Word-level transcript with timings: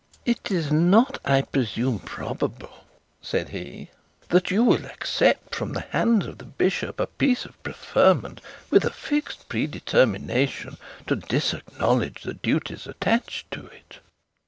'It 0.25 0.49
is 0.49 0.71
not, 0.71 1.19
I 1.23 1.43
presume, 1.43 1.99
probable,' 1.99 2.85
said 3.21 3.49
he, 3.49 3.91
'that 4.29 4.49
you 4.49 4.63
will 4.63 4.83
accept 4.87 5.53
from 5.53 5.73
the 5.73 5.81
hands 5.91 6.25
of 6.25 6.39
the 6.39 6.45
bishop 6.45 6.99
a 6.99 7.05
piece 7.05 7.45
of 7.45 7.61
preferment, 7.61 8.41
with 8.71 8.83
a 8.83 8.89
fixed 8.89 9.47
predetermination 9.47 10.77
to 11.05 11.15
disacknowledge 11.15 12.23
the 12.23 12.33
duties 12.33 12.87
attached 12.87 13.51
to 13.51 13.67
it.' 13.67 13.99